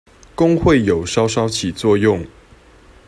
[0.33, 2.25] 工會有稍稍起作用